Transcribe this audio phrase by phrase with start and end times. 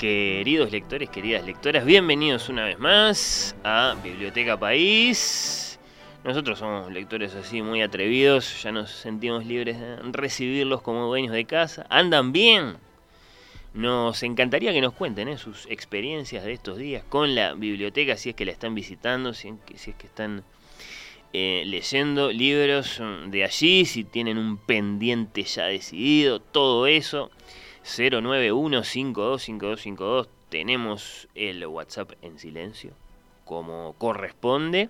[0.00, 5.78] Queridos lectores, queridas lectoras, bienvenidos una vez más a Biblioteca País.
[6.24, 11.44] Nosotros somos lectores así muy atrevidos, ya nos sentimos libres de recibirlos como dueños de
[11.44, 11.84] casa.
[11.90, 12.78] ¿Andan bien?
[13.74, 15.36] Nos encantaría que nos cuenten ¿eh?
[15.36, 19.52] sus experiencias de estos días con la biblioteca, si es que la están visitando, si,
[19.68, 20.44] es que están
[21.34, 27.30] eh, leyendo libros de allí, si tienen un pendiente ya decidido, todo eso.
[27.84, 32.92] 091525252 tenemos el WhatsApp en silencio,
[33.44, 34.88] como corresponde,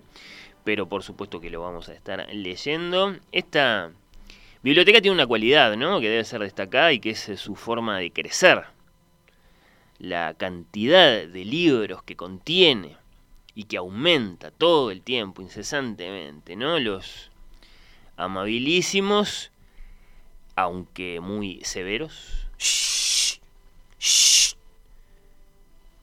[0.63, 3.15] pero por supuesto que lo vamos a estar leyendo.
[3.31, 3.91] Esta
[4.63, 5.99] biblioteca tiene una cualidad, ¿no?
[5.99, 8.63] Que debe ser destacada y que es su forma de crecer.
[9.99, 12.97] La cantidad de libros que contiene
[13.53, 16.79] y que aumenta todo el tiempo, incesantemente, ¿no?
[16.79, 17.31] Los
[18.17, 19.51] amabilísimos,
[20.55, 22.47] aunque muy severos,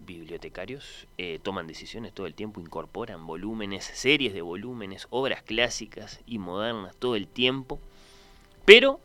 [0.09, 6.39] bibliotecarios eh, toman decisiones todo el tiempo, incorporan volúmenes, series de volúmenes, obras clásicas y
[6.39, 7.79] modernas todo el tiempo,
[8.65, 9.01] pero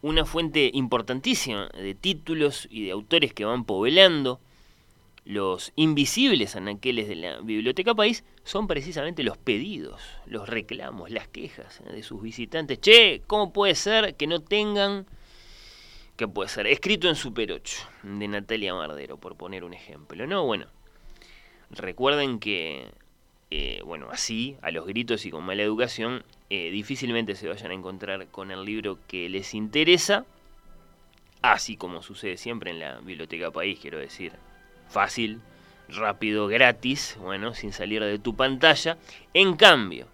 [0.00, 4.40] una fuente importantísima de títulos y de autores que van poblando
[5.24, 11.82] los invisibles anaqueles de la Biblioteca País son precisamente los pedidos, los reclamos, las quejas
[11.84, 12.80] de sus visitantes.
[12.80, 15.04] Che, ¿cómo puede ser que no tengan
[16.18, 20.26] que puede ser escrito en Super 8 de Natalia Mardero, por poner un ejemplo.
[20.26, 20.66] No, bueno,
[21.70, 22.88] recuerden que,
[23.52, 27.74] eh, bueno, así, a los gritos y con mala educación, eh, difícilmente se vayan a
[27.74, 30.26] encontrar con el libro que les interesa,
[31.40, 34.32] así como sucede siempre en la Biblioteca País, quiero decir,
[34.88, 35.40] fácil,
[35.88, 38.98] rápido, gratis, bueno, sin salir de tu pantalla.
[39.34, 40.08] En cambio,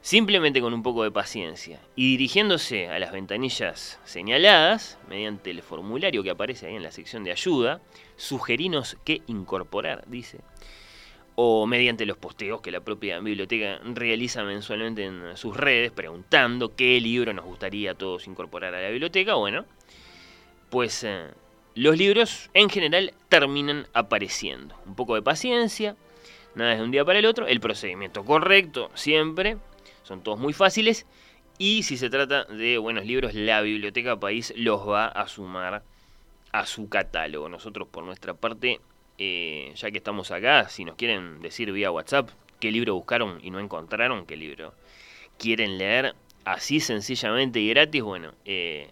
[0.00, 6.22] Simplemente con un poco de paciencia y dirigiéndose a las ventanillas señaladas, mediante el formulario
[6.22, 7.80] que aparece ahí en la sección de ayuda,
[8.16, 10.38] sugerinos qué incorporar, dice,
[11.34, 17.00] o mediante los posteos que la propia biblioteca realiza mensualmente en sus redes, preguntando qué
[17.00, 19.64] libro nos gustaría a todos incorporar a la biblioteca, bueno,
[20.70, 21.26] pues eh,
[21.74, 24.74] los libros en general terminan apareciendo.
[24.86, 25.96] Un poco de paciencia,
[26.54, 29.58] nada es de un día para el otro, el procedimiento correcto siempre,
[30.08, 31.06] son todos muy fáciles.
[31.58, 35.82] Y si se trata de buenos libros, la Biblioteca País los va a sumar
[36.52, 37.48] a su catálogo.
[37.48, 38.80] Nosotros por nuestra parte,
[39.18, 43.50] eh, ya que estamos acá, si nos quieren decir vía WhatsApp qué libro buscaron y
[43.50, 44.72] no encontraron, qué libro
[45.38, 46.14] quieren leer,
[46.44, 48.88] así sencillamente y gratis, bueno, eh,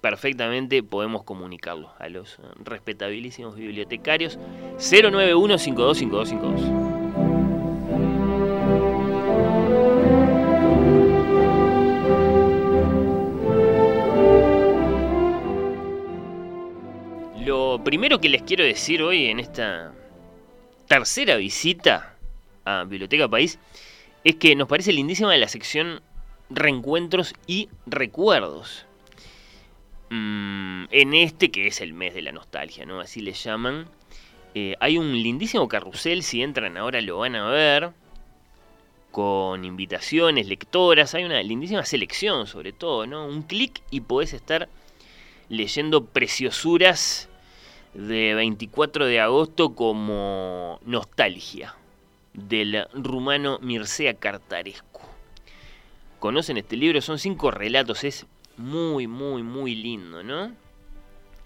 [0.00, 4.38] perfectamente podemos comunicarlo a los respetabilísimos bibliotecarios
[4.78, 6.89] 091 525252.
[17.90, 19.92] Primero que les quiero decir hoy en esta
[20.86, 22.14] tercera visita
[22.64, 23.58] a Biblioteca País
[24.22, 26.00] es que nos parece lindísima la sección
[26.50, 28.86] Reencuentros y Recuerdos.
[30.10, 33.00] Mm, en este que es el mes de la nostalgia, ¿no?
[33.00, 33.88] Así le llaman.
[34.54, 37.90] Eh, hay un lindísimo carrusel, si entran ahora lo van a ver,
[39.10, 43.26] con invitaciones, lectoras, hay una lindísima selección sobre todo, ¿no?
[43.26, 44.68] Un clic y podés estar
[45.48, 47.29] leyendo preciosuras
[47.94, 51.74] de 24 de agosto como nostalgia
[52.32, 55.00] del rumano Mircea Cartarescu.
[56.18, 57.00] ¿Conocen este libro?
[57.00, 60.52] Son cinco relatos, es muy, muy, muy lindo, ¿no?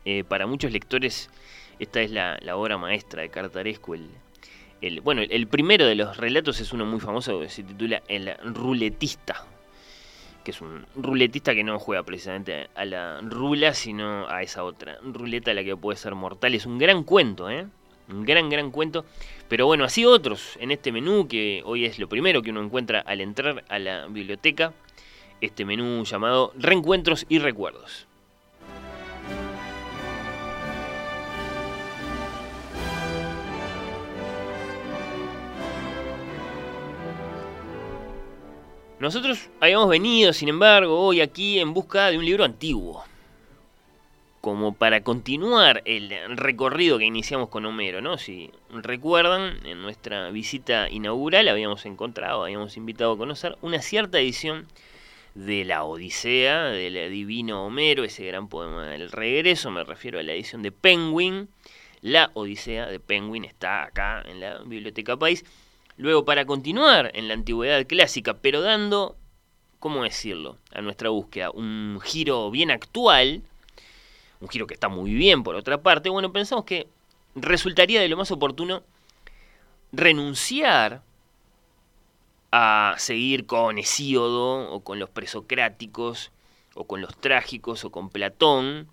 [0.05, 1.31] Eh, para muchos lectores
[1.79, 3.95] esta es la, obra maestra de Cartarescu.
[3.95, 4.11] El,
[4.81, 8.37] el, bueno, el primero de los relatos es uno muy famoso que se titula El
[8.43, 9.47] ruletista
[10.45, 14.99] que es un ruletista que no juega precisamente a la rula, sino a esa otra
[15.03, 16.55] ruleta la que puede ser mortal.
[16.55, 17.67] Es un gran cuento, ¿eh?
[18.09, 19.05] Un gran, gran cuento.
[19.49, 23.01] Pero bueno, así otros en este menú, que hoy es lo primero que uno encuentra
[23.01, 24.73] al entrar a la biblioteca.
[25.41, 28.07] Este menú llamado Reencuentros y Recuerdos.
[39.05, 43.05] Nosotros habíamos venido, sin embargo, hoy aquí en busca de un libro antiguo.
[44.41, 48.17] como para continuar el recorrido que iniciamos con Homero, ¿no?
[48.17, 54.67] Si recuerdan, en nuestra visita inaugural habíamos encontrado, habíamos invitado a conocer una cierta edición
[55.35, 60.33] de la Odisea, del divino Homero, ese gran poema del regreso, me refiero a la
[60.33, 61.51] edición de Penguin.
[62.01, 65.45] La Odisea de Penguin está acá en la Biblioteca País.
[65.97, 69.17] Luego, para continuar en la antigüedad clásica, pero dando,
[69.79, 73.43] ¿cómo decirlo?, a nuestra búsqueda, un giro bien actual,
[74.41, 76.89] un giro que está muy bien por otra parte, bueno, pensamos que
[77.37, 78.83] resultaría de lo más oportuno
[79.93, 81.03] renunciar
[82.51, 86.31] a seguir con Hesíodo o con los presocráticos
[86.75, 88.89] o con los trágicos o con Platón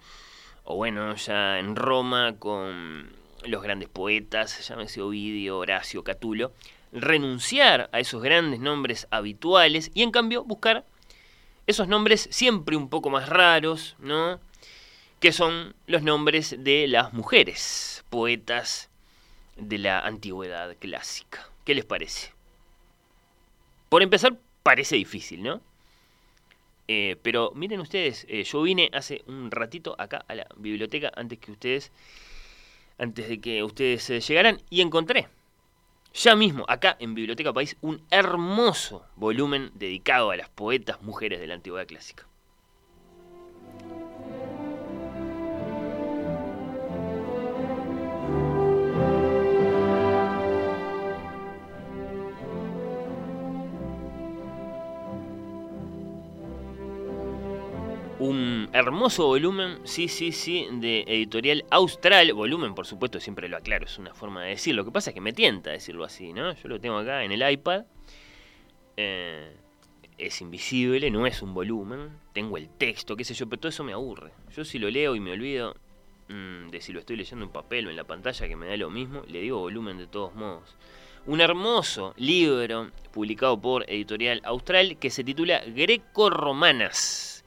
[0.63, 3.09] o bueno, ya en Roma con
[3.45, 6.53] los grandes poetas, llámese Ovidio, Horacio, Catulo,
[6.91, 10.85] renunciar a esos grandes nombres habituales y en cambio buscar
[11.67, 14.39] esos nombres siempre un poco más raros, ¿no?
[15.21, 18.89] que son los nombres de las mujeres, poetas
[19.55, 21.47] de la antigüedad clásica.
[21.63, 22.33] ¿Qué les parece?
[23.89, 25.61] Por empezar, parece difícil, ¿no?
[26.87, 31.37] Eh, pero miren ustedes, eh, yo vine hace un ratito acá a la biblioteca antes
[31.37, 31.91] que ustedes,
[32.97, 35.27] antes de que ustedes eh, llegaran y encontré
[36.13, 41.47] ya mismo acá en Biblioteca País un hermoso volumen dedicado a las poetas mujeres de
[41.47, 42.27] la antigüedad clásica.
[58.73, 62.33] Hermoso volumen, sí, sí, sí, de editorial austral.
[62.33, 64.81] Volumen, por supuesto, siempre lo aclaro, es una forma de decirlo.
[64.81, 66.53] Lo que pasa es que me tienta decirlo así, ¿no?
[66.53, 67.83] Yo lo tengo acá en el iPad.
[68.97, 69.55] Eh,
[70.17, 72.09] es invisible, no es un volumen.
[72.33, 74.31] Tengo el texto, qué sé yo, pero todo eso me aburre.
[74.55, 75.75] Yo si lo leo y me olvido
[76.29, 78.77] mm, de si lo estoy leyendo en papel o en la pantalla, que me da
[78.77, 80.75] lo mismo, le digo volumen de todos modos.
[81.25, 87.40] Un hermoso libro publicado por Editorial Austral que se titula Greco-Romanas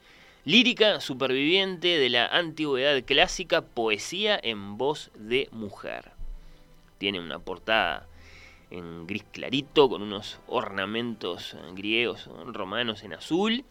[0.47, 6.11] Lírica superviviente de la antigüedad clásica, poesía en voz de mujer.
[6.99, 8.07] Tiene una portada
[8.69, 13.65] en gris clarito con unos ornamentos griegos romanos en azul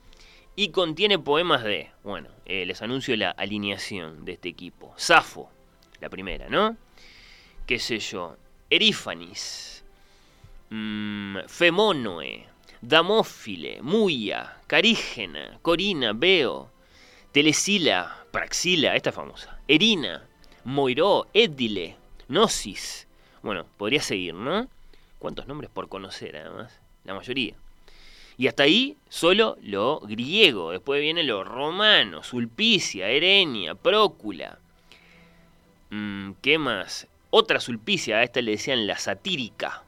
[0.57, 4.93] y contiene poemas de, bueno, eh, les anuncio la alineación de este equipo.
[4.97, 5.49] Safo,
[6.01, 6.77] la primera, ¿no?
[7.69, 8.37] ¿Qué sé yo?
[8.69, 9.85] Erífanis,
[10.71, 11.39] mmm,
[12.87, 16.69] Damófile, Muya, Carígena, Corina, Beo,
[17.33, 20.23] Telesila, Praxila, esta famosa, Erina,
[20.65, 21.97] Moiró, Edile,
[22.29, 23.07] Gnosis.
[23.43, 24.69] Bueno, podría seguir, ¿no?
[25.19, 26.79] ¿Cuántos nombres por conocer, además?
[27.05, 27.55] La mayoría.
[28.37, 30.73] Y hasta ahí solo lo griego.
[30.73, 34.59] Después viene lo romano, Sulpicia, Erenia, Prócula.
[35.89, 37.07] Mm, ¿Qué más?
[37.31, 39.85] Otra Sulpicia, a esta le decían la satírica.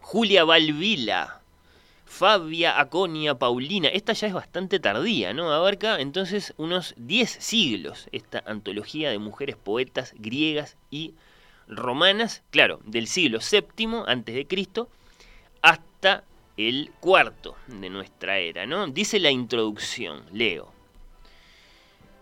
[0.00, 1.40] Julia Valvila,
[2.06, 3.88] Fabia, Aconia, Paulina.
[3.88, 5.52] Esta ya es bastante tardía, ¿no?
[5.52, 11.14] Abarca entonces unos 10 siglos esta antología de mujeres poetas griegas y
[11.68, 14.88] romanas, claro, del siglo VII antes de Cristo
[15.60, 16.24] hasta
[16.56, 18.86] el cuarto de nuestra era, ¿no?
[18.86, 20.72] Dice la introducción, leo.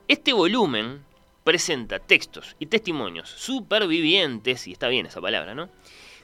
[0.09, 1.05] Este volumen
[1.45, 5.69] presenta textos y testimonios supervivientes, y está bien esa palabra, ¿no?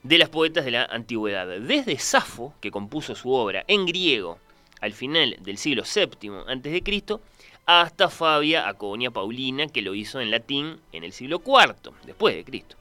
[0.02, 1.46] De las poetas de la antigüedad.
[1.46, 4.38] Desde Safo, que compuso su obra en griego
[4.80, 7.18] al final del siglo VII a.C.,
[7.66, 12.44] hasta Fabia Aconia Paulina, que lo hizo en latín en el siglo IV después de
[12.44, 12.76] Cristo.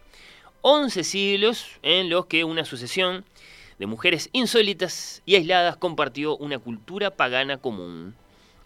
[0.61, 3.23] Once siglos en los que una sucesión
[3.77, 8.15] de mujeres insólitas y aisladas compartió una cultura pagana común.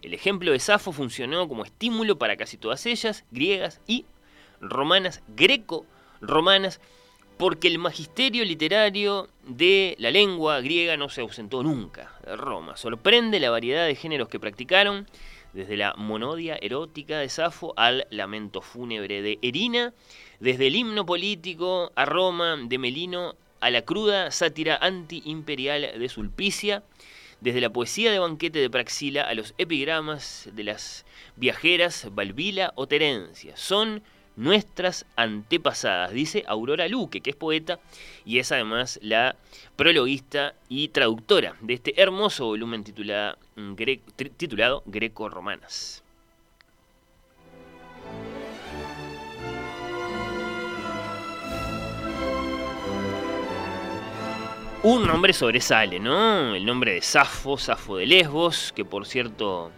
[0.02, 4.06] El ejemplo de Safo funcionó como estímulo para casi todas ellas, griegas y
[4.60, 6.80] romanas, greco-romanas,
[7.36, 12.76] porque el magisterio literario de la lengua griega no se ausentó nunca de Roma.
[12.76, 15.06] Sorprende la variedad de géneros que practicaron,
[15.52, 19.92] desde la monodia erótica de Safo al lamento fúnebre de Erina,
[20.40, 26.82] desde el himno político a Roma de Melino a la cruda sátira antiimperial de Sulpicia,
[27.40, 31.04] desde la poesía de banquete de Praxila a los epigramas de las
[31.36, 33.56] viajeras Balbila o Terencia.
[33.56, 34.02] Son
[34.36, 37.78] nuestras antepasadas, dice Aurora Luque, que es poeta
[38.24, 39.36] y es además la
[39.76, 43.74] prologuista y traductora de este hermoso volumen mm,
[44.36, 46.02] titulado Greco-Romanas.
[54.82, 56.54] Un nombre sobresale, ¿no?
[56.54, 59.72] El nombre de Safo, Safo de Lesbos, que por cierto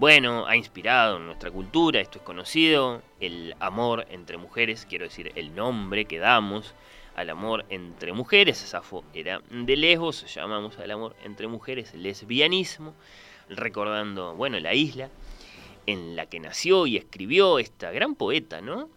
[0.00, 5.30] bueno, ha inspirado en nuestra cultura, esto es conocido, el amor entre mujeres, quiero decir,
[5.34, 6.74] el nombre que damos
[7.14, 12.94] al amor entre mujeres, Safo era de lejos, llamamos al amor entre mujeres lesbianismo,
[13.50, 15.10] recordando, bueno, la isla
[15.84, 18.88] en la que nació y escribió esta gran poeta, ¿no?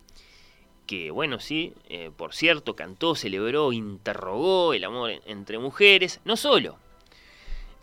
[0.88, 6.77] Que, bueno, sí, eh, por cierto, cantó, celebró, interrogó el amor entre mujeres, no solo,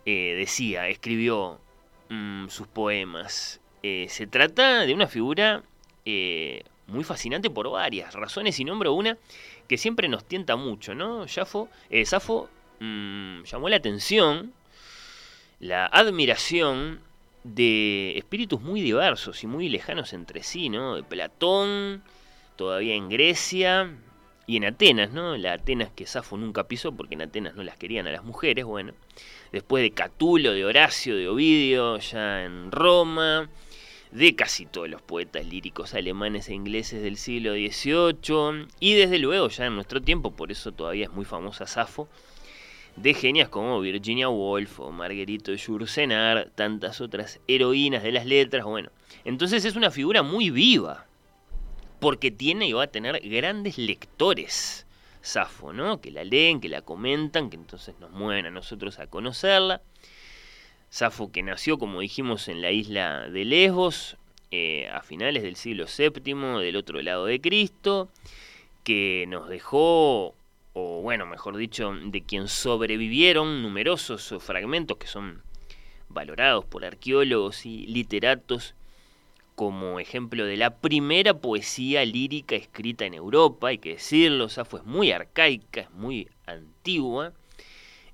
[0.07, 1.59] eh, decía, escribió
[2.11, 3.61] Mm, sus poemas.
[3.83, 5.63] Eh, se trata de una figura
[6.03, 9.17] eh, muy fascinante por varias razones y nombro una
[9.69, 11.25] que siempre nos tienta mucho, ¿no?
[11.29, 12.49] Safo, eh, Safo
[12.81, 14.51] mm, llamó la atención,
[15.61, 16.99] la admiración
[17.45, 20.97] de espíritus muy diversos y muy lejanos entre sí, ¿no?
[20.97, 22.03] De Platón,
[22.57, 23.89] todavía en Grecia
[24.47, 25.37] y en Atenas, ¿no?
[25.37, 28.65] La Atenas que Safo nunca pisó porque en Atenas no las querían a las mujeres,
[28.65, 28.93] bueno.
[29.51, 33.49] Después de Catulo, de Horacio, de Ovidio, ya en Roma,
[34.11, 39.47] de casi todos los poetas líricos alemanes e ingleses del siglo XVIII, y desde luego
[39.49, 42.07] ya en nuestro tiempo, por eso todavía es muy famosa Safo,
[42.97, 48.89] de genias como Virginia Woolf o Marguerite Yourcenar, tantas otras heroínas de las letras, bueno,
[49.23, 51.05] entonces es una figura muy viva,
[52.01, 54.85] porque tiene y va a tener grandes lectores
[55.21, 56.01] Safo, ¿no?
[56.01, 59.81] Que la leen, que la comentan, que entonces nos mueven a nosotros a conocerla.
[60.89, 64.17] Safo que nació, como dijimos, en la isla de Lesbos
[64.49, 68.09] eh, a finales del siglo VII, del otro lado de Cristo,
[68.83, 70.33] que nos dejó,
[70.73, 75.43] o bueno, mejor dicho, de quien sobrevivieron numerosos fragmentos que son
[76.09, 78.73] valorados por arqueólogos y literatos
[79.55, 84.85] como ejemplo de la primera poesía lírica escrita en Europa, hay que decirlo, Safo es
[84.85, 87.33] muy arcaica, es muy antigua.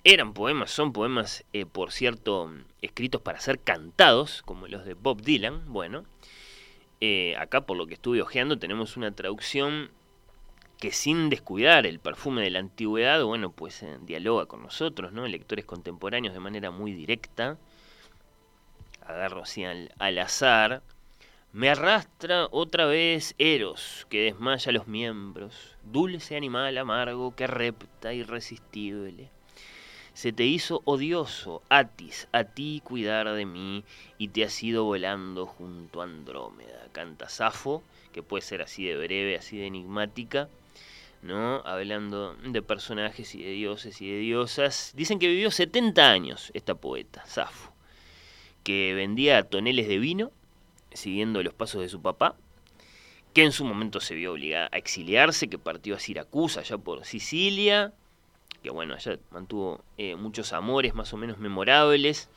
[0.03, 2.51] Eran poemas, son poemas, eh, por cierto,
[2.82, 5.72] escritos para ser cantados, como los de Bob Dylan.
[5.72, 6.06] Bueno,
[7.01, 9.91] eh, acá por lo que estuve hojeando tenemos una traducción
[10.79, 15.27] que sin descuidar el perfume de la antigüedad, bueno, pues eh, dialoga con nosotros, ¿no?
[15.27, 17.58] Lectores contemporáneos de manera muy directa.
[19.01, 20.84] Agarro así al azar.
[21.57, 29.31] Me arrastra otra vez Eros, que desmaya los miembros, dulce animal amargo que repta irresistible.
[30.13, 33.83] Se te hizo odioso, Atis, a ti cuidar de mí,
[34.19, 36.89] y te has ido volando junto a Andrómeda.
[36.91, 37.81] Canta Safo,
[38.13, 40.49] que puede ser así de breve, así de enigmática,
[41.23, 41.63] ¿no?
[41.65, 44.91] Hablando de personajes y de dioses y de diosas.
[44.95, 47.73] Dicen que vivió 70 años esta poeta, Safo,
[48.63, 50.31] que vendía toneles de vino
[50.97, 52.35] siguiendo los pasos de su papá,
[53.33, 57.05] que en su momento se vio obligada a exiliarse, que partió a Siracusa, allá por
[57.05, 57.93] Sicilia,
[58.63, 62.29] que bueno, allá mantuvo eh, muchos amores más o menos memorables,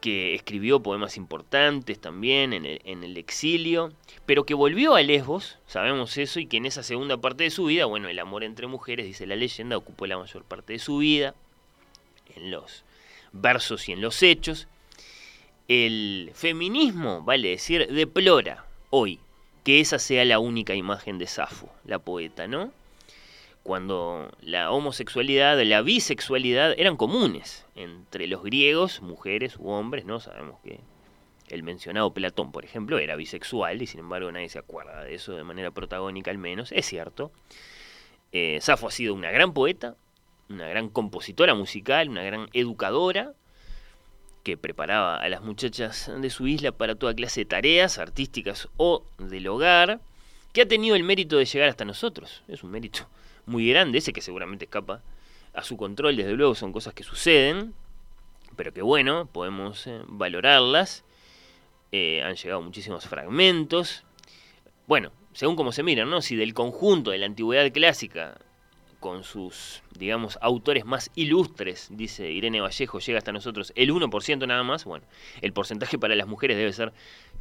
[0.00, 3.92] que escribió poemas importantes también en el, en el, exilio,
[4.24, 7.66] pero que volvió a Lesbos, sabemos eso, y que en esa segunda parte de su
[7.66, 10.98] vida, bueno, el amor entre mujeres, dice la leyenda, ocupó la mayor parte de su
[10.98, 11.34] vida,
[12.34, 12.84] en los
[13.32, 14.68] versos y en los hechos,
[15.70, 19.20] el feminismo, vale decir, deplora hoy
[19.62, 22.72] que esa sea la única imagen de Safo, la poeta, ¿no?
[23.62, 30.18] Cuando la homosexualidad, la bisexualidad eran comunes entre los griegos, mujeres u hombres, ¿no?
[30.18, 30.80] Sabemos que
[31.46, 35.34] el mencionado Platón, por ejemplo, era bisexual y sin embargo nadie se acuerda de eso
[35.36, 37.30] de manera protagónica al menos, es cierto.
[38.32, 39.94] Eh, Safo ha sido una gran poeta,
[40.48, 43.34] una gran compositora musical, una gran educadora,
[44.42, 49.04] que preparaba a las muchachas de su isla para toda clase de tareas artísticas o
[49.18, 50.00] del hogar,
[50.52, 52.42] que ha tenido el mérito de llegar hasta nosotros.
[52.48, 53.08] Es un mérito
[53.46, 55.02] muy grande, ese que seguramente escapa
[55.52, 57.74] a su control, desde luego son cosas que suceden,
[58.56, 61.04] pero que bueno, podemos eh, valorarlas.
[61.92, 64.04] Eh, han llegado muchísimos fragmentos.
[64.86, 66.22] Bueno, según como se miran, ¿no?
[66.22, 68.38] Si del conjunto de la antigüedad clásica
[69.00, 74.62] con sus, digamos, autores más ilustres, dice Irene Vallejo, llega hasta nosotros el 1% nada
[74.62, 75.04] más, bueno,
[75.40, 76.92] el porcentaje para las mujeres debe ser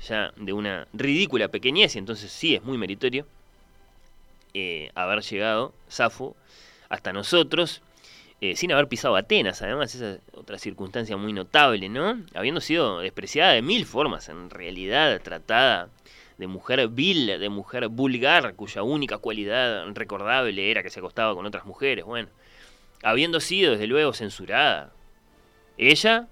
[0.07, 3.27] ya de una ridícula pequeñez, y entonces sí es muy meritorio
[4.53, 6.35] eh, haber llegado, Safo,
[6.87, 7.81] hasta nosotros,
[8.41, 12.23] eh, sin haber pisado Atenas, además, esa es otra circunstancia muy notable, ¿no?
[12.33, 15.89] Habiendo sido despreciada de mil formas, en realidad tratada
[16.39, 21.45] de mujer vil, de mujer vulgar, cuya única cualidad recordable era que se acostaba con
[21.45, 22.29] otras mujeres, bueno,
[23.03, 24.93] habiendo sido desde luego censurada
[25.77, 26.29] ella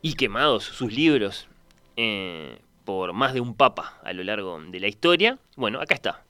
[0.00, 1.48] y quemados sus libros
[1.96, 6.24] eh, por más de un papa a lo largo de la historia, bueno, acá está.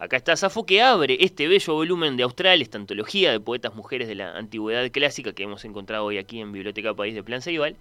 [0.00, 4.08] Acá está Safo que abre este bello volumen de Austral, esta antología de poetas mujeres
[4.08, 7.76] de la antigüedad clásica que hemos encontrado hoy aquí en Biblioteca País de Plan Ceibal,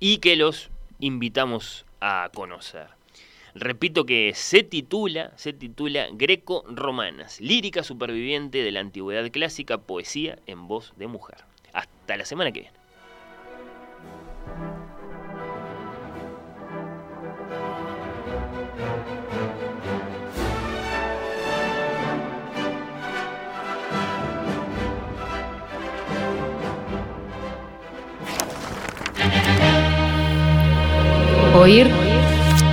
[0.00, 2.99] y que los invitamos a conocer.
[3.54, 10.68] Repito que se titula, se titula Greco-Romanas, lírica superviviente de la antigüedad clásica, poesía en
[10.68, 11.38] voz de mujer.
[11.72, 12.80] Hasta la semana que viene.
[31.52, 32.09] Oír